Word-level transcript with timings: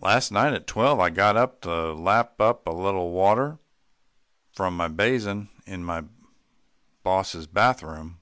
"Last 0.00 0.32
night 0.32 0.54
at 0.54 0.66
twelve, 0.66 0.98
I 0.98 1.10
got 1.10 1.36
up 1.36 1.60
to 1.60 1.92
lap 1.92 2.36
a 2.40 2.56
little 2.72 3.10
water 3.10 3.58
from 4.50 4.74
my 4.74 4.88
basin 4.88 5.50
in 5.66 5.84
my 5.84 6.04
boss's 7.02 7.46
bath 7.46 7.82
room. 7.82 8.18